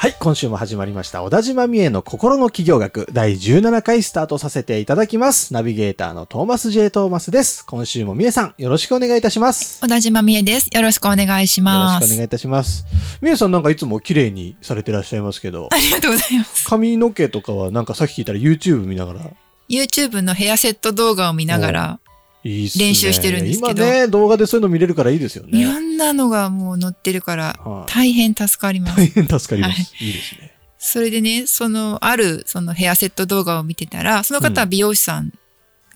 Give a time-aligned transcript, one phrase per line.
[0.00, 1.24] はい、今週も始まりました。
[1.24, 5.52] 小田島美恵の心の企業学第17回スタートさせていただきます。
[5.52, 6.92] ナビゲーターのトーマス J.
[6.92, 7.66] トーマスです。
[7.66, 9.80] 今週も美恵さん、よろしくお願いいたします。
[9.80, 10.68] 小田島美恵です。
[10.72, 12.06] よろしくお願いしよろます。
[12.06, 12.84] しくお願いいたします。
[13.20, 16.68] 美恵さんなんかいつも綺麗にされてらっしゃいますけどあ、りがとうございます。
[16.68, 19.20] 髪の毛とかはなんかさっき聞いたら YouTube 見ながら、
[19.68, 22.00] YouTube のヘアセット動画を見ながら、
[22.44, 22.84] いいっすね。
[22.86, 25.64] 練習してるんですけど今ね、動画でそういうの見れるからいいですよいね。
[25.64, 28.96] ろんなのがもう載ってるから、はい大変助かります。
[28.96, 29.94] 大変助かります。
[30.04, 30.52] いいですね。
[30.78, 35.32] それでね、その、ある、そのヘアセット動画を見てたら、その方は美容師さん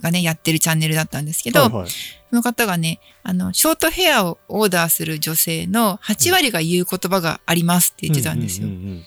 [0.00, 1.88] がね、やってるチャンネルだったんですけど、はいはい
[2.30, 8.68] その方がね、あの、ショートヘアをオーダーする女性の8割が言う言葉がありますって言ってたんですよ。
[8.68, 9.02] うんうんうんうん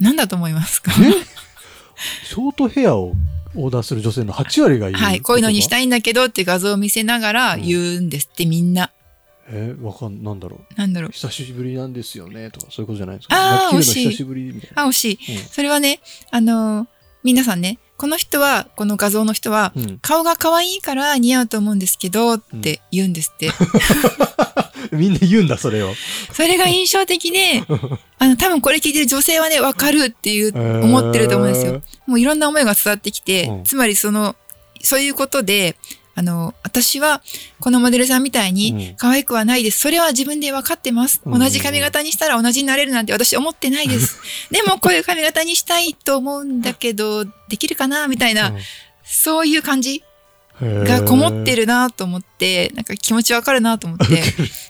[0.00, 0.90] なんだと思いますか？
[2.24, 3.14] ショートヘアを
[3.54, 4.94] オーダーする女性の8割がいい。
[4.94, 5.84] はい、こういうのにしたい。
[5.84, 8.90] いんだけどって画像を見せながら言うんですって、みんな。
[9.48, 10.74] えーわかん、なんだろう。
[10.78, 11.10] なんだろう。
[11.10, 13.36] 久しぶりなんですよねとかそういうことじゃないですか。
[13.36, 14.82] あー切るの惜しい久しぶりみたいな。
[14.84, 15.36] あ、惜しい。
[15.36, 16.86] うんそれはね、あのー
[17.24, 23.50] 皆さんね、この人は、この画像の人は、うん顔が可愛いから似合うと思うんですけど、って言うんですって。
[24.92, 25.94] みんな言うんだ、それを。
[26.32, 27.64] それが印象的で、
[28.18, 31.82] あの、多分これ聞いてる女性はね、わかるっていう、ー思ってると思うんですよ。
[32.06, 34.36] もういろんな思いが伝わってきて、うんつまりその、
[34.82, 35.76] そういうことで、
[36.14, 37.22] あの、私は、
[37.58, 39.80] このモデルさんみたいうんに、可愛くはないです。
[39.80, 41.22] それは自分で分かってます。
[41.24, 44.18] うん同じ髪型にしたら同じになれるなんて私思ってないです。
[44.52, 48.08] でも、こういう髪型にしたいと思うんだけど、できるかな？
[48.08, 48.52] みたいな、
[49.04, 50.04] そういう感じ？
[50.62, 51.62] がこもってる。
[51.62, 54.06] るなと思って、なんか気持ちわかるなと思って、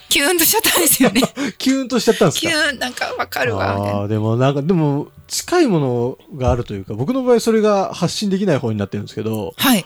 [0.09, 1.23] キューンとしちゃったんですよね。
[1.58, 2.48] キューンとしちゃったんですか？
[2.51, 3.98] キューン、なんかわかるわ、みたいな。
[3.98, 9.85] ああー、でもなんか、でも、近いものがあるというか、僕の場合それが発信できない方になってるんですけど、はい。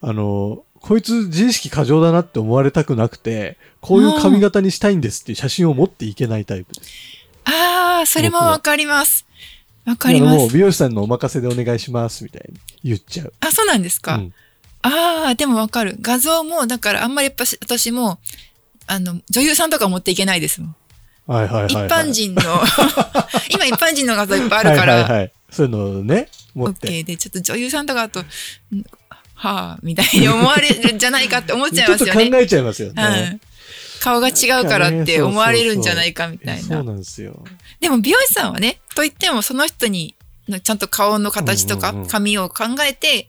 [0.00, 6.90] あの、こいつ自意識過剰だなって思われたくなくて、こういう髪型にしたいんですっていう写真を持っていけないタイプです。
[7.44, 9.26] ああ、それもわかります。
[9.84, 10.36] わかります。
[10.36, 13.32] もう美容師さんのお任せでお願いしますみたいに言っちゃう。
[13.40, 14.16] あ、そうなんですか？
[14.16, 14.34] うん
[14.86, 15.96] ああ、でもわかる。
[16.00, 18.18] 画像も、だからあんまりやっぱし私も、
[18.86, 20.76] あの、女優さんとか持っていけないですもん。
[21.26, 21.86] はいはいはい、はい。
[21.86, 22.42] 一般人の、
[23.50, 25.32] 今一般人の画像いっぱいあるから、はいはいはい。
[25.50, 26.88] そういうのをね、持って。
[26.88, 28.24] OK で、ちょっと女優さんとかだと、ん
[29.34, 32.12] はあ、みたいに思われるんじゃないかって思っちゃいますよね。
[32.12, 33.02] ちょっと考えちゃいますよね。
[33.02, 33.40] はい
[34.06, 36.62] 顔が違うからって思われるんじゃないかみたいな。
[36.62, 37.42] そうなんですよ。
[37.80, 40.14] でも美容師さんはね、と言ってもその人に、
[40.48, 43.28] のちゃんと顔の形とかうんうんうん髪を考えて、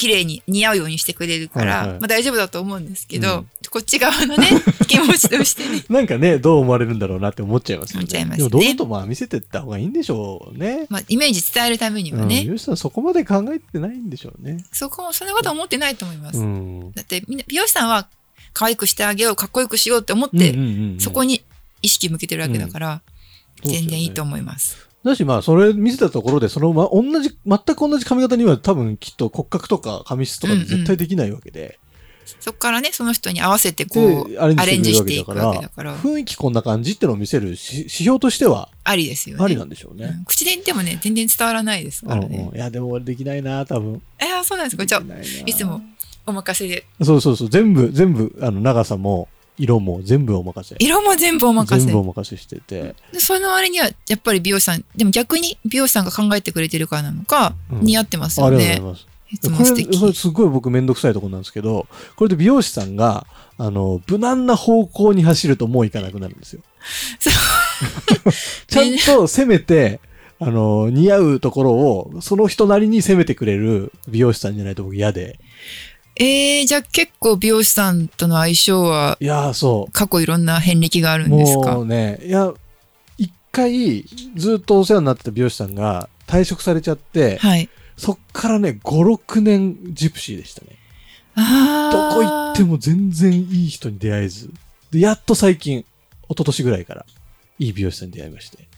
[0.00, 4.48] 綺麗に似合うようにしてくれるから、はいはいまあ大丈夫だと思うんですけど、うんこっち側のね、
[4.88, 5.84] 気持ちとしてね。
[5.88, 8.00] なんかね、どう思われるんだろうなって思っちゃいますよね。
[8.00, 10.86] 思っちゃいますねでも、堂々とまあ見せてった方がいいんでしょうね。
[10.88, 12.28] まあイメージ伝えるためにはうん。
[12.28, 14.64] ね、美容師さんそこまで考えてないんでしょうね。
[14.72, 16.40] そこも、そんなことは思ってないと思います。
[16.40, 16.92] うん。
[16.96, 18.08] だってみんな、美容師さんは
[18.54, 20.52] 可愛くしてあげよう、かっこよくしようって思って、
[20.98, 21.44] そこに、に
[21.82, 23.02] 意識向けてるわけだから、
[23.62, 24.89] 全然いいと思います。
[25.04, 31.78] だしまあ、それ見せたところで、そのま、同じ、全く同じ髪型には多分きっと骨格とか髪質とかで絶対できないわけで。
[32.38, 39.44] そこからね、その人に合わせてこう、で、アレンジしてていくわけだから、雰囲気こんな感じってのを見せるし指標としてはありですよね。
[39.44, 40.04] ありなんでしょうね。
[40.04, 42.36] うん口で言ってもね、全然伝わらないですからね。
[42.36, 44.00] うんうんいや、でも俺できないな、多分。
[44.18, 44.84] えー、そうなんですか？
[44.86, 45.02] じゃあ
[45.46, 45.80] いつも
[46.26, 46.84] お任せで。
[47.02, 49.28] そうそうそう、全部、全部、あの、長さも、
[49.60, 50.74] 色も全部お任せ。
[50.78, 52.94] 色も全部お任せ全部お任せしてて。
[53.12, 58.90] でその割には、やっぱり美容師さん、でも逆に美容師さんが考えてくれてるからなのか、うん似合ってますよありがとうございね。
[58.92, 59.06] ます。
[59.32, 63.26] いつもこれ、素れすごい僕めんどくさいところなんですけど、これで美容師さんが、
[63.58, 66.62] あの、無難な方向に走るともういかなくなるんですよ。
[68.66, 70.00] ちゃんと攻めて、
[70.40, 75.38] あの、似合うところを、その人なりに攻めてくれる美容師さんじゃないと僕嫌で。
[76.16, 79.92] えー、じゃあ結構美容師さんとの相性はいやー、そう。
[79.92, 81.72] 過去いろんな遍歴があるんですか？
[81.74, 82.52] もうね、いや、
[83.16, 84.04] 一回、
[84.36, 87.68] ずっとお世話になってた美容師さんが退職されちゃって、はい。
[87.96, 90.68] そっからね、5、6年ジプシーでしたね。
[91.36, 92.52] あどこ行あ。
[92.52, 94.50] っても全然いい人に出会えず。
[94.90, 95.86] で、やっと最近、一
[96.30, 97.06] 昨年ぐらいから、
[97.58, 98.68] いい美容師さんに出会いまして。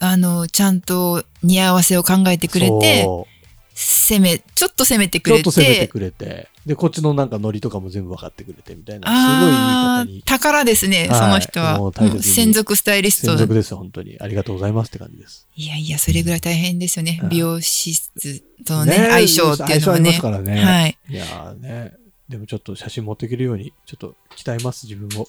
[0.00, 3.26] あの、ちゃんと似合わせを考えてくれて、そ
[3.74, 10.22] 攻め、ちょっと攻めてくちょっれと攻めてて、くれて、で、こっちのなんかノリとかも全部分かってくれてみたいな、すごいいい方に。
[10.24, 11.92] 宝ですね、はいその人は。
[12.22, 13.26] 専属スタイリスト。
[13.28, 14.16] 専属ですよ、本当に。
[14.20, 15.48] ありがとうございますって感じです。
[15.56, 17.26] いやいや、それぐらい大変ですよねう。
[17.26, 20.12] ん美容室とのね、ね相性っていうのは相性ありまね。
[20.14, 20.98] すからねはい。
[21.10, 22.03] いやーね。
[22.28, 25.26] でもちょっと写真持っていけるように、ちょっと鍛えます、自分を。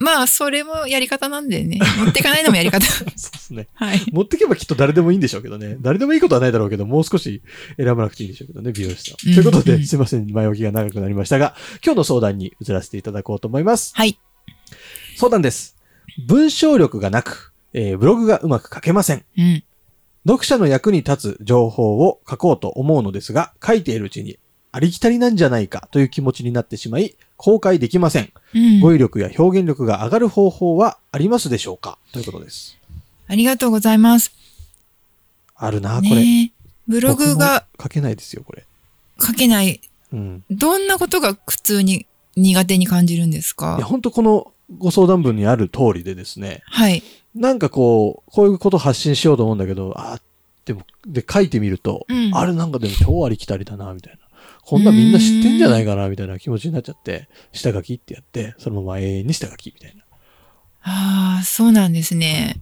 [0.00, 1.78] まあ、それもやり方なんでね。
[1.98, 2.86] 持ってかないのもやり方。
[2.86, 3.68] そうですね。
[3.72, 4.02] はい。
[4.12, 5.78] 持ってけばきっと誰でもいいんでしょうけどね。
[5.80, 7.42] 誰でもいいことはないだろうけど、もう少し
[7.78, 9.28] 選ばなくていいんでしょうけどね、美容師さん。
[9.28, 13.92] うんということで、うんすいません、前置きが長くなりましたが、今日の相談に移らせていただこうと思います。
[13.94, 14.18] はい。
[15.16, 15.76] 相談です。
[16.26, 19.24] 文章力がなく、えーブログがうまく書けません。
[19.38, 19.64] うん。
[20.26, 24.38] 読者の役に立つ情報を書こうと思うのですが、書いているうちに
[24.76, 28.30] ありきたりなんじゃないかという気持ちになってしまい、公開できません。
[28.54, 28.80] うん。
[28.80, 31.96] 語彙力や表現力が上がる方法はありますでしょうか？
[32.12, 32.76] ということです。
[33.26, 34.32] ありがとうございます。
[35.54, 36.52] あるな、これ。
[36.86, 38.66] ブログが書けないですよ、これ。
[39.18, 39.80] 書けない。
[40.12, 40.44] うん。
[40.50, 42.06] どんなことが苦痛に
[42.36, 47.02] 苦手に感じるんですいや、か本当このご相談文にある通りでですね、はい。
[47.34, 50.20] なんかこう、こういうこと発信しようと思うんだけど、あ
[50.66, 54.25] でも、で、書いてみると、うんあれなんかでも超ありきたりだな、みたいな。
[54.66, 60.02] こんなんみんな知ってんじゃないかな、みたいな気持ちになっちゃって、下書きってやって、そのまま永遠に下書き、みたいな。
[60.82, 62.60] ああ、そうなんですね。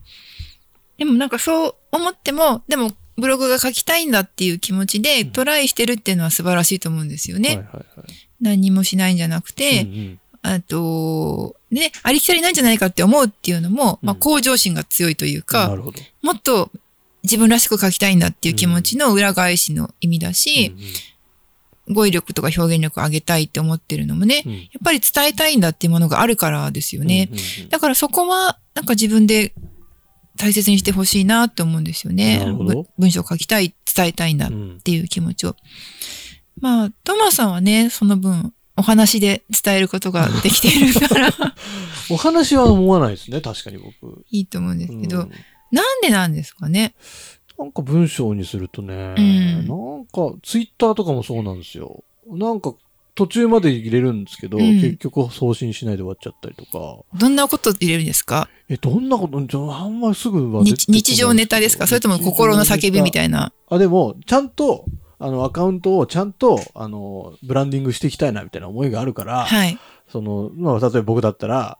[0.99, 7.49] でもなんかそう思っても、でもブログが書きたいんだっていう気持ちでうんトライしてるっていうのは素晴らしいと思うんですよね。
[7.49, 8.07] はいはいはい。
[8.41, 15.75] 何にもしないんじゃなくて、うんうんあと、ね、ありきたりなんじゃないかって思うっていうのも、まあうん向上心が強いというか。
[16.21, 16.71] もっと
[17.23, 20.87] 自分らしく書きたいんだっていう気持ちの裏返しの意味だし、うんうん
[21.91, 27.29] 語彙力とか表現力を上げたいって思ってるのもね、うんやっぱり伝えたいんだっていうものがあるからですよね。
[27.31, 29.55] うんうんうんだからそこは、なんか自分で
[30.37, 32.45] 大切にしてほしいなって思うんですよね。
[32.99, 35.57] 文章を書きたい、伝えたいんだっうんていう気持ちを。
[36.61, 41.33] まあ、トマさんはね、その分、お話で伝えることができているから、
[42.11, 44.25] お話は思わないですね、確かに僕。
[44.31, 45.31] いいと思うんですけど、うん
[45.73, 46.95] なんでなんですかね？
[47.59, 52.03] なんか文章にするとね、うんなんかツイッターとかもそうなんですよ。
[52.27, 52.75] なんか
[53.15, 57.05] 途中まで入れるんですけど、うん結局送信しないで終わっちゃったりとか。
[57.19, 58.49] どんなこと入れるんですか？
[58.69, 61.87] え、どんなことじゃああんまりすぐは日日常ネタですか？
[61.87, 63.53] それとも心の叫びみたいいな？
[63.69, 64.85] あ、でも、ちゃんと、
[65.19, 69.79] あの、アカウントをちゃんと、あの、ブランディングしていきたいなみたいな思いがあるから、はい。
[70.09, 71.79] その、まあ、例えば僕だったら、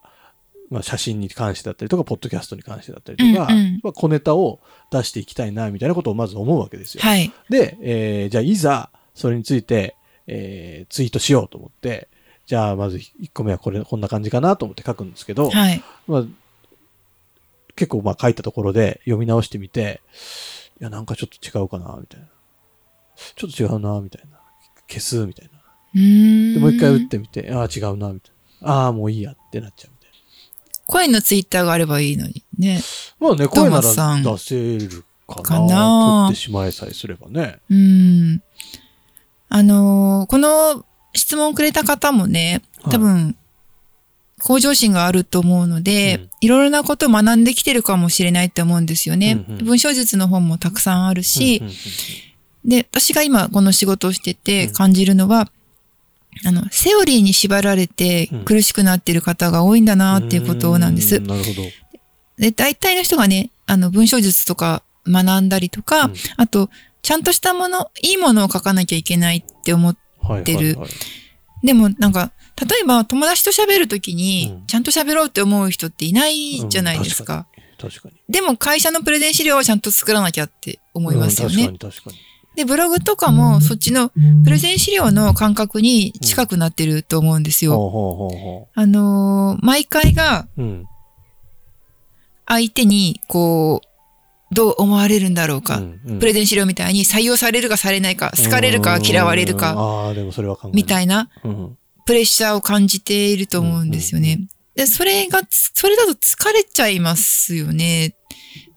[0.71, 4.61] まあ、写真に関してだったりとか、ポッドキャストに関してだったりとか、うんうんまあ、小ネタを
[4.99, 7.03] 出していきたいな、みたいなことをまず思うわけですよ。
[7.03, 7.33] はい。
[7.51, 9.97] で、えーじゃあいざ、それについて、
[10.27, 12.09] えーツイートしようと思って、
[12.47, 15.83] じゃあまず1個目はこれ、こんな感じかなと思って書くんですけど、はい。
[16.07, 16.25] まあ、
[17.77, 20.01] 結構まあ書いたところで読み直してみて、
[20.81, 22.27] いや、なんかちょっと違うかな、みたいな。
[23.37, 24.39] ちょっと違うな、みたいな。
[24.89, 25.53] 消す、みたいな。
[26.55, 28.73] で、もう一回打ってみて、ああ、違うな、みたいな。
[28.73, 29.94] ああ、もういいやってなっちゃう
[30.87, 32.81] 声のツイッターがあればいいのにね。
[33.21, 33.29] な。
[33.29, 35.43] まあね、声なら出せるかな。
[35.43, 37.59] かな撮ってしまえさえすればね。
[37.71, 38.43] うーん。
[39.49, 40.85] あのーこの
[41.17, 43.37] 質問をくれた方もね、多分、
[44.43, 49.45] 向上心があると思うので、うんいろいろなことを学んできてるかもしれないって思うんですよね。
[49.49, 51.77] うんうん文章術の本もたくさんあるし、うんうんうん
[52.65, 55.49] で、私が今この仕事をしててうん感じるのは、
[56.45, 61.21] あの、セオリーに縛られてうん苦しくなってる方が多いんだなっていうことなんですう。
[61.21, 61.63] なるほど。
[62.39, 66.71] で、大体の人がね、あの、文章術とか学んだりとか、うんあと、
[67.03, 70.89] ちゃんとしたもの、いいものを書かなきゃいけないって思っはいてるはいはい
[71.65, 72.31] でもなんか、
[72.61, 77.47] 例えば友達と喋るときにうん、ちゃんと喋ろうって思う人っていないじゃないですうんか。
[77.81, 78.15] 確かに。
[78.29, 81.65] でも会社のプレゼン資料はちゃんと作らなきゃって思いますよね。
[81.65, 82.17] うん確かに確かに。
[82.57, 84.11] で、ブログとかもそっちの
[84.45, 88.69] プレゼン資料の感覚に近くなってると思うんですよ。
[88.75, 90.47] あのー毎回が。
[92.47, 95.79] 相手にこう、どう思われるんだろうか。
[95.79, 99.75] うんうんプレゼン資料みたいに採用されるかされないか、好かれるか嫌われるうんか、
[100.73, 101.77] みたいなうん。
[102.07, 104.41] プレッシャーを感じていると思うんですよね。
[104.77, 108.15] で、それがつ、それだと疲れちゃいますよね、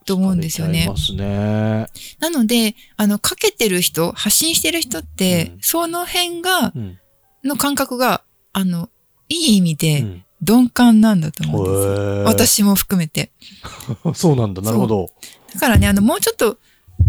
[0.08, 1.88] と思うんですよねますね。
[2.20, 5.60] なので、あの、かけてる人、発信してる人って、うん。
[5.62, 6.98] その辺が、うん。
[7.44, 8.24] の感覚が、
[8.54, 8.90] あの、
[9.30, 10.24] いい意味うでん。
[10.42, 11.94] 鈍感なんだと思うんですよ。
[11.94, 12.24] へー。
[12.24, 13.32] 私も含めて。
[14.16, 15.12] そうなんだ、なるほど。
[15.54, 16.58] だからね、あの、もうちょっと、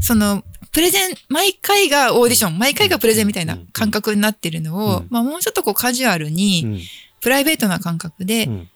[0.00, 5.06] その、プレゼン、毎回がオーディション、毎回がプレゼンみたいな感覚になってるのを、うん。
[5.08, 6.80] まあもうちょっとこうカジュアルに、うん。
[7.20, 8.68] プライベートな感覚で、うん。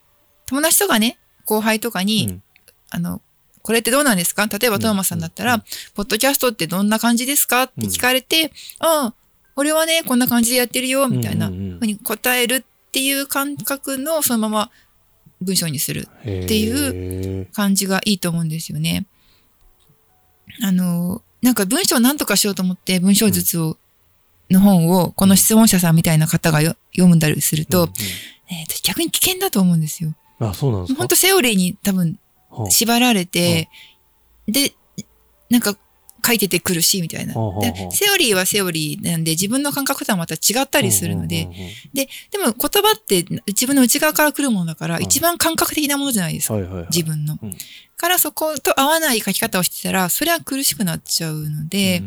[0.46, 2.42] 友達とかね、後輩とかに、うん。
[2.90, 3.20] あの、
[3.62, 4.46] これってどうなんですか？
[4.46, 5.62] 例えばトーマスさんだったら、うん
[5.94, 7.64] ポッドキャストってどんな感じですか？
[7.64, 8.50] って聞かれて、
[8.80, 9.14] ああ、
[9.56, 11.60] 俺はね、こんな感じでやってるよ、みたいなうんうん。
[11.72, 14.70] うんふうに答えるっていう感覚のそのまま
[15.40, 19.06] 文章にするっていう感じがいいと思うんですよね。
[20.62, 23.76] あの、なんか文章を何とかしようと思って文章術を、
[24.50, 27.88] の本をこの質問者さんみたいな方がよ読んだりすると、
[28.50, 30.14] えー逆に危険だと思うんですよ。
[30.40, 30.98] うんあ、そうなんですか？
[30.98, 32.18] 本当セオリーに多分はあ
[32.70, 33.68] 縛られて、
[34.46, 34.72] で、
[35.50, 35.76] なんか
[36.24, 37.34] 書いてて苦しいみたいな。
[37.90, 41.48] セオリーはセオリーなんで自分の感覚とはまた違ったりするので、
[41.92, 46.56] で、でも言葉って自分の内側から来るものだから、うん一番感覚的なものじゃないですか。
[46.90, 47.38] 自分の。
[47.42, 47.56] うん
[48.02, 52.02] からそこと合わない書き方をしてたら、それは苦しくなっちゃうので、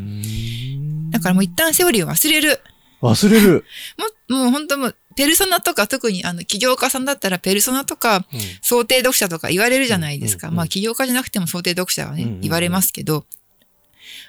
[1.10, 2.60] だからもう一旦セオリーを忘れる。
[3.02, 3.64] 忘れる。
[4.30, 8.25] もう、もう本当もう、ペルソナとか特にあの起業家さんだったらペルソナとか
[8.62, 10.51] 想定読者とか言われるじゃないですか。
[10.51, 13.25] まあ起業家じゃなくても想定読者はね、言われますけど、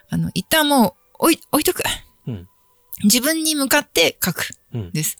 [0.08, 1.82] あの、一旦もう置い置いとく。
[2.26, 2.48] うん。
[3.04, 4.48] 自分に向かって書く。
[4.72, 4.92] うん。
[4.92, 5.18] です。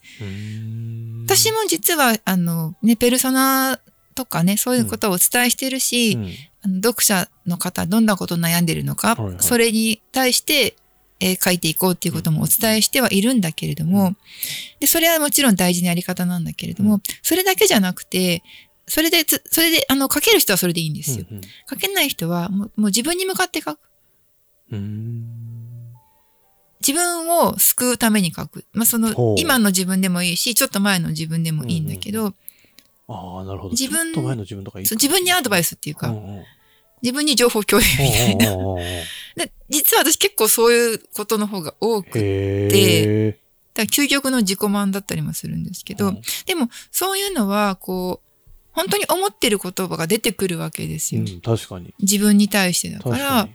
[1.27, 3.81] 私も実は、あの、ね、ペルソナ
[4.15, 6.33] とかね、そういうことをお伝えしてるし、うん。
[6.63, 9.37] あの読者の方、どんなこと悩んでるのか、はいはい。
[9.41, 10.77] それに対して、
[11.21, 14.15] えー書いていこうっていうこともお伝えしてはいるんだけれども、
[14.81, 18.43] で、それはもちろん大事なやり方なんだけれども、うんそれだけじゃなくて、
[18.87, 21.27] それでつ、それで、あの、書ける人はそれでいいんですよ。
[21.31, 23.79] うん書けない人はもう、もう自分に向かって書く。
[26.87, 28.65] 自分を救うために書く。
[28.73, 32.35] まあ、その今の自分でもいいし、ちょっと前の自分でもいいんだけど、
[33.09, 33.71] ああ、なるほど。
[33.71, 36.45] 自分自分にアドバイスっていうか、うんうん
[37.03, 38.57] 自分に情報共有みたいな。
[39.37, 42.69] で実は私結構そういうことの方が多く、だへ
[43.29, 43.33] え。
[43.75, 48.27] から究極の自己満だったりもするんですけど、うんでもそういうのは、こう、
[48.73, 51.23] 本当に思ってる言葉が出てくるわけですよ。
[51.23, 51.95] うん、確かに。
[51.99, 53.55] 自分に対してだか、らに。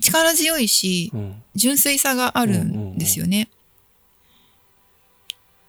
[0.00, 3.50] 力強いし、うん純粋さがあるんですよね。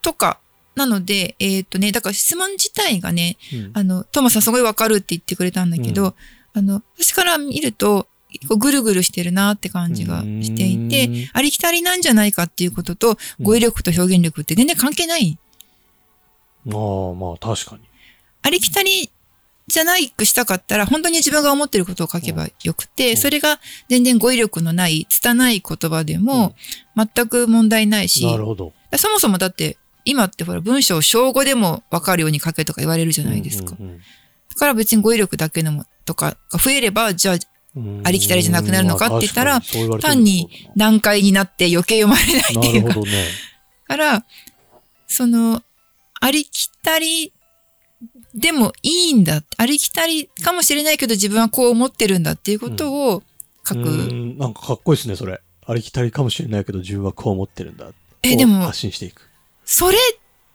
[0.03, 0.39] とか、
[0.75, 6.13] なので、えっ、とね、だから質問自体がね、うんあの、トーマスさんすごいわかるって言ってくれたんだけど、うん
[6.53, 15.37] あの、私から見ると、結構ぐるぐるしてるなって感じがしていてうん、ありきたりなんじゃないかっていうことと、語彙力と表現力って全然関係ない。
[16.67, 17.81] ああ、まあ確かに。
[18.43, 19.11] ありきたり
[19.67, 23.59] じゃないくしたかったら、本当に自分が思ってることを書けばよくて、うんそれが
[23.89, 26.55] 全然語彙力のない、拙い言葉でも
[26.95, 28.73] 全く問題ないし、なるほど。
[28.97, 33.75] そもそもだって、今ってほら文章を小語でもわかるように書けとか言われるじゃないですか。
[33.79, 34.01] うんうん
[34.51, 37.39] だから別に語彙力だけのもとかが増えれば、じゃあうん
[38.03, 39.61] ありきたりじゃなくなるのかって言ったら
[40.01, 42.99] 単に難解になって余計読まれないってないうか。
[42.99, 43.27] ね。
[43.87, 44.25] から、
[45.07, 45.63] その、
[46.19, 47.33] ありきたり
[48.33, 49.43] でもいいんだ。
[49.57, 53.23] ありきたりかもしれないけど自分はこう思ってるんだっていうことを
[53.67, 53.81] 書く。
[53.81, 55.41] うんなんかかっこいいですね、それ。
[55.65, 57.87] ありきたりかもしれないけど、自分はこう思ってるんだ。
[58.23, 59.29] え、でも発、信していく。
[59.65, 59.97] それ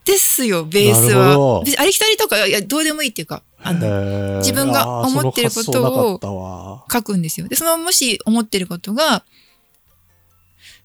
[0.05, 7.47] ですよ、ベースはありきたりとか、いや、どうでもいいっていうか、あの、自分が思ってることを書くんですよ。
[7.47, 9.23] で、その、もし思ってることが、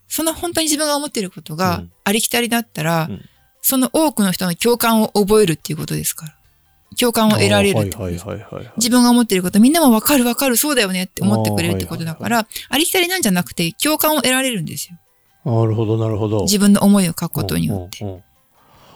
[0.09, 3.25] その本当に自分が思ってることうがんありきたりだったら、うん
[3.63, 6.35] その多くの人の共感を覚えるっていうことですから。
[6.99, 7.91] 共感を得られる。
[8.77, 14.99] 自分が思ってること、みんなもわかるわかる、そうだよねって思ってくれるってことだから、ありきたりなんじゃなくて、共感を得られるんですよ。
[15.45, 16.43] なるほど、なるほど。
[16.43, 18.05] 自分の思いを書くことによって。
[18.05, 18.23] うんうんう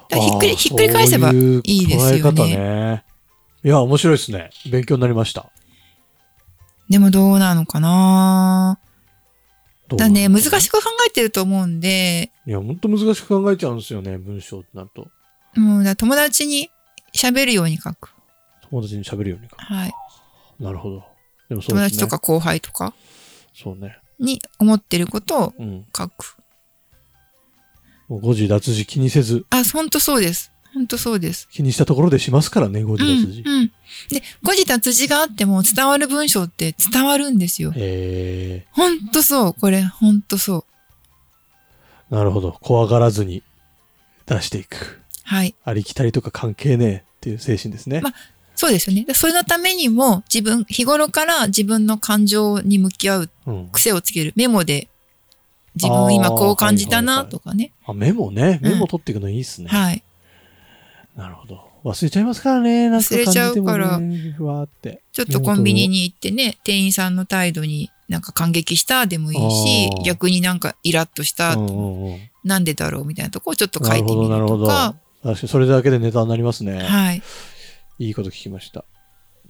[0.09, 3.05] ひっくり、ひっくり返せばいいですよね。
[3.67, 3.71] ね。
[3.71, 4.51] いや、面白いですね。
[4.71, 5.51] 勉強になりました。
[6.89, 8.79] でもどうなのかな？
[9.89, 10.43] だね、難い。
[10.61, 15.09] しく考えてると思うんで、いや、ほんと難しく考えちゃうんですよね、文章ってなると。
[15.57, 16.71] うん、だ友達に
[17.13, 18.11] 喋るように書く。
[18.69, 19.57] 友達に喋るようにか。
[19.59, 19.93] はい。
[20.61, 21.05] なるほど。
[21.49, 21.81] でもそうね。
[21.83, 22.95] 友達とか後輩とか？
[23.55, 23.99] そうね。
[24.19, 25.87] に思ってることをうん。
[25.97, 26.37] 書く。
[28.09, 30.53] もう誤字脱字気にせず、あ、ほんとそうです。
[30.77, 31.49] ほんとそうです。
[31.51, 33.41] 気にしたところでしますからね、誤字うん、脱字。
[33.41, 33.67] うん。
[34.11, 37.73] で、誤字脱字があっても伝わる文章って伝わるんですよ。
[37.75, 39.55] へほんとそう。
[39.55, 40.65] これ、ほんとそう。
[42.13, 42.53] えなるほど。
[42.61, 43.43] 怖がらずに
[44.27, 45.01] 出していく。
[45.25, 45.55] はい。
[45.65, 48.03] ありきたりとか関係ねえっていう精神ですね。
[48.03, 48.13] ま
[48.55, 49.07] そうですよね。
[49.07, 53.69] でそれのためにも、自分、日頃から自分の感情に向き合ううん。
[53.73, 54.35] 癖をつける。
[54.37, 54.89] メモで、
[55.75, 57.73] 自分今こう感じたなとかね。
[57.87, 58.61] あ、メモね。
[58.63, 59.69] うんメモ取っていくのいいっすね。
[59.69, 60.03] はい。
[61.17, 61.67] なるほど。
[61.85, 62.91] 忘れちゃいますからね。
[62.91, 63.99] なんか忘れちゃうから
[64.37, 65.03] ふわーって。
[65.13, 71.57] ちょっとコンビニに行ってね、店員さんの態度になんか感激したでもいいし逆になんかイラッとした。
[72.45, 74.65] なんでだろうみたいなとこをちょっと書ないるほど、てみるなるほど。
[74.65, 76.83] とか確、かにそれだけでネタになりますね。
[76.83, 77.23] はい。
[77.99, 78.85] いいこと聞きました。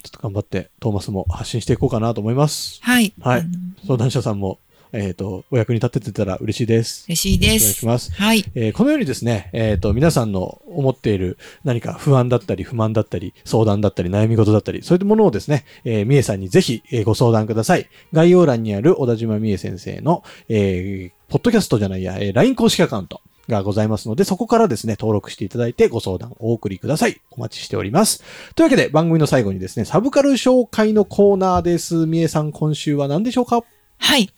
[0.02, 2.78] ちょっと頑張ってトーマスも発信していこうかなと思います。
[2.82, 3.12] はい。
[3.20, 3.46] はい
[3.86, 4.60] 相談者さんも、
[4.92, 7.04] えっ、と、お役に立ててたら嬉しいです。
[7.08, 8.12] 嬉しいでよろしくお願いすし。
[8.12, 8.22] ます。
[8.22, 8.44] はい。
[8.54, 17.88] えーこのようにですね、えっ、と、皆さんの思っている何か不安だったり、不満だったり、相談だったり、悩み事だったり、そういったものをですね、えー、みえさんにぜひ、えーご相談ください。
[18.12, 27.20] 概要欄にある小田島みえ先生の、えーポッドキャストじゃないや、えー LINE 公式アカウントがございますので、そこからですね、登録していただいてご相談お送りください。
[27.30, 28.22] お待ちしております。
[28.54, 32.06] というわけで、番組の最後にですね、サブカル紹介のコーナーです。
[32.06, 33.62] みえさん、今週は何でしょうか？
[33.98, 34.32] はい。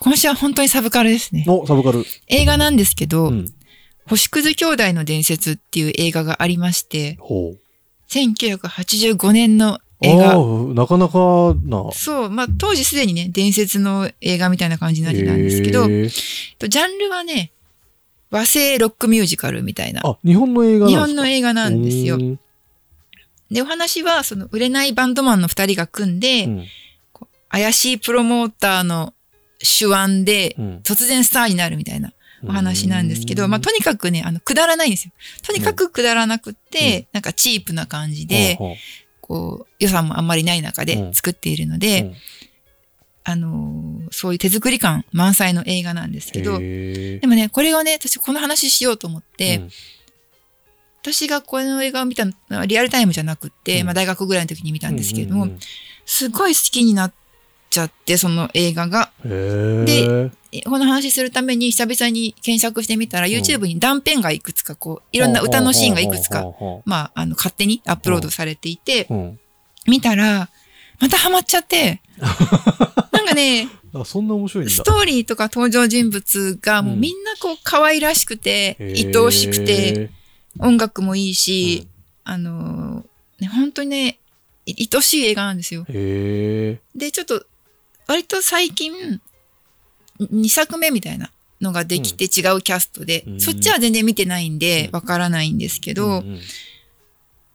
[0.00, 1.44] 今週は本当にサブカルですね。
[1.48, 2.04] お、サブカル。
[2.28, 3.46] 映画なんですけど、うん。
[4.06, 7.58] 星屑兄弟の伝説っていう映画がありまして、ほう。
[8.08, 10.36] 1985年の映画。
[10.74, 11.90] なかなかな。
[11.92, 17.50] そう、まあ当時すでにね、伝説の映画みたいな感じになってたんですけど、ジャンルはね、
[18.30, 20.00] 和製ロックミュージカルみたいな。
[20.04, 21.06] あ、日本の映画なんですか？
[21.06, 22.18] 日本の映画なんですよう。
[22.18, 22.38] ん
[23.50, 26.64] で、お話は、その売れないバンドマンの二人が組んで、うん
[27.50, 29.14] 怪しいプロモーターの
[29.58, 30.80] 手腕で、うん。
[30.84, 32.12] 突然スターになるみたいな
[32.44, 35.12] お話なんですけど、まあ、とにかくね、あの、くだらないんですよ。
[35.42, 38.58] とにかくくだらなくって、なんかチープな感じで、
[39.20, 42.14] こう、予算もあんまりない中で作っているので、うん。
[43.24, 49.70] あのーそういう手作り感満載の映画なんですけど、へでもね、これをね、私この話しようと思っーて、うん。
[51.02, 53.86] 私がこの映画を見たのはリアルタイムじゃなくって、うん。
[53.86, 55.58] まあ大学ぐらいの時に見たんですけれども、うんうん。
[56.06, 57.12] すごい好きになっ
[57.70, 59.10] ちゃって、その映画が。
[59.24, 60.30] うんへー。
[60.50, 66.44] えこの話するために久々に検索してみたら、YouTube に断片がいくつかこう、いろんな歌のシーンがいくつか、
[66.86, 69.38] まあ、あの、勝手にアップロードされていて、うほう
[69.90, 70.48] 見たら、
[71.00, 72.00] またハマっちゃって、
[73.12, 73.68] なんかね、
[74.04, 74.74] そんな面白いんだ。
[74.74, 79.06] ストーリーとか登場人物がもううんみんなこう可愛らしくて、へー。
[79.08, 80.10] 愛おしくて、、
[80.58, 81.86] 音楽もいいし、
[82.24, 84.18] あのーね、本当にね、
[84.66, 85.84] い愛しい映画なんですよ。
[85.88, 86.78] で、
[87.12, 87.44] ちょっと、
[88.08, 89.20] 割と最近、
[90.20, 96.40] 2作目みたいなのができて違うキャストで、うんそっちは全然見てないんでうんわからないんですけど、うんうん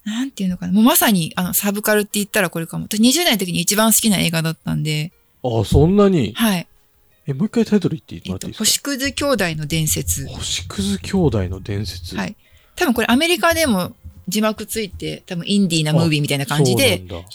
[0.05, 2.87] なんていうのかな、もうまさにあのサブカルって言ったらこれかも。
[2.91, 6.33] 私20代の時に一番好きな映画だったんで、あ、そんなに？
[6.33, 6.67] はい。
[7.25, 8.89] え、もう一回タイトル言ってもえっと、らっていいですか？
[8.89, 10.27] 星屑兄弟の伝説。
[10.27, 12.17] 星屑兄弟の伝説。
[12.17, 12.35] はい。
[12.75, 13.95] 多分これアメリカでも
[14.27, 17.29] 字幕ついて、多分インディーなムービーみたいな感じで、そうなんだ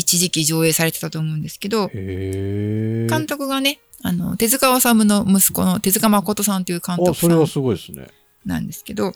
[0.00, 1.88] 一時期上映されてたと思うんですけど。
[1.88, 8.08] 監督がね、あの、手塚治虫の息子の手塚誠さんという監あ、督さんそれはすごいですね。
[8.46, 9.12] なんですけど、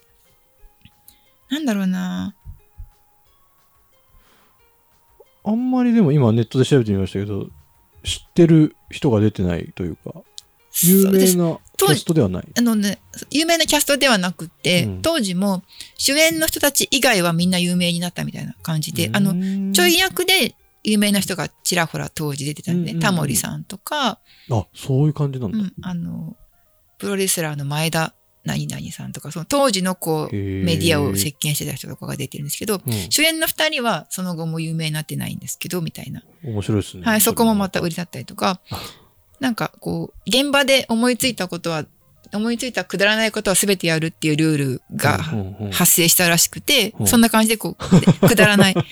[1.48, 2.34] なんだろうな
[5.44, 7.48] あんまりでも今ネットで調べてみましたけど、
[8.02, 10.12] 知ってる人が出てないというか、
[10.82, 12.48] 有名なキャストではない。
[12.58, 12.98] あのね、
[13.30, 15.62] 有名なキャストではなくって、うん当時も
[15.96, 24.20] 主演の人たち以外はみんな有名になったみたいな感じで、あの、のちょい役で有名な人がちらほら当時出てたんで、うんうんうんタモリさんとか、
[24.50, 25.58] あ、そういう感じなんだ。
[25.58, 26.36] うん、あの、
[26.98, 36.22] プロレスラーの前田何々さんとか、その当時のこう、メメディアを席巻してた人とかが出てるんですけど、うん、主演の二人はその後も有名になってないんですけど、みたいな。
[36.44, 37.02] 面白いですね。
[37.04, 37.94] はい、そこもまた売り。
[37.94, 38.60] りだったりとか、
[39.40, 41.86] なんかこう、現場で思いついたことは、
[42.32, 48.74] 思いついたくだらないことは全てやるっていうルールがうんうんうん発生したらしくて、うんそんな感じでこう、でくだらない。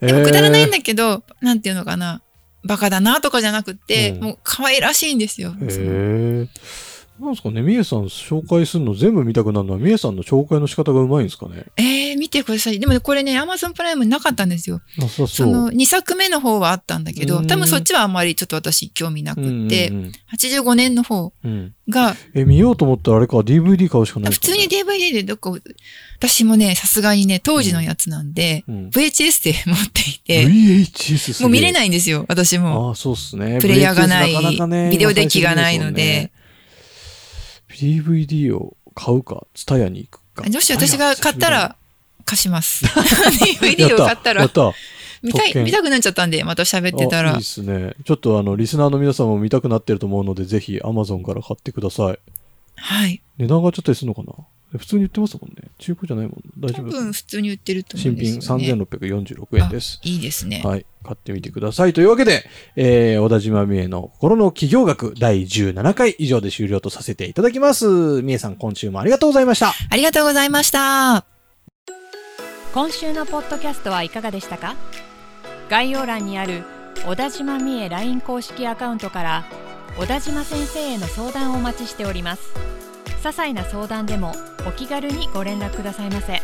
[0.00, 2.22] でもくだらないんだけど、なんていうのかな、
[2.64, 5.54] バカだなとかじゃなくて、うんもう可愛らしいんですよ。
[5.60, 6.48] へえ。
[7.20, 11.66] なんですかね、みえさん紹介するの全部見たくなるのは、みえさんの紹介の仕方がうまいんですかね？
[11.76, 12.80] えー、見てください。
[12.80, 14.80] でもね、これね、アマゾンプライムになかったんですよ。
[14.96, 15.28] なさそう。
[15.28, 25.52] その2作目の方はあったんだけど、うん多分そっちはあんまりちょっと私興味なくって、うんうん85年の方うんうんが、え、見ようと思ったらあれか、DVD 買うしかない普通にで DVD でどっか、
[26.18, 32.88] 私もね、さすがにね、当時のやつなんで、うん、VHS で持っていて、VHS もう見れないんですよ、私も。
[32.88, 33.58] ああ、そうっすね。
[33.60, 36.30] プレイヤーがないなかなかねビデオデッキがないので。
[37.80, 40.48] DVD を買うか、ツタヤに行くか。
[40.48, 41.76] 女子私が買ったら
[42.24, 42.84] 貸します。
[42.84, 42.90] や
[43.58, 44.72] DVD を買ったらやっ、た。
[45.22, 47.42] 見たい、見たくなっちゃったんで、また喋ってたらあいいっ。
[47.42, 47.94] すね。
[48.04, 52.18] ちょっとあの、リスナーの皆さんも見たくなってると思うので、ぜひ Amazon から買ってください。
[52.76, 53.22] はい。
[53.38, 54.32] 値段がちょっとするのかな？
[54.78, 55.68] 普通に売ってますもんね。
[55.78, 56.42] 中古じゃないもん。
[56.58, 58.84] 大丈多夫分普通に売ってると思う新んです品よね。
[58.84, 60.00] 3646円です。
[60.04, 60.62] いいですね。
[60.64, 60.86] はい。
[61.02, 61.92] 買ってみてください。
[61.92, 62.44] というわけで、
[62.76, 68.22] えー、小田島美恵の心の企業学第17回以上で終了とさせていただきます。
[68.22, 69.72] 美恵さん、今週もありがとうございました。
[69.90, 71.24] ありがとうございました。
[72.72, 74.76] 今週のポッドキャストはいかがでしたか？
[75.68, 76.62] 概要欄にある
[77.06, 79.44] 小田島美恵 LINE 公式アカウントから
[79.96, 82.42] 小田島先生への相談をお待ちしております
[83.20, 84.34] 些細な相談でも
[84.66, 86.40] お気軽にご連絡くださいませ。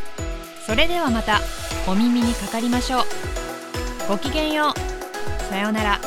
[0.66, 1.40] それではまた
[1.88, 3.02] お耳にかかりましょう。
[4.08, 5.42] ごきげんよう。
[5.44, 6.00] さようなら。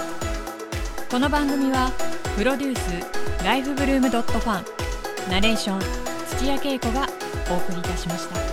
[1.10, 1.91] この番組は
[2.38, 5.79] プロデュースライフブルームドットファンナレーション
[6.38, 7.08] 土屋恵子が
[7.49, 8.48] お送りいたしました。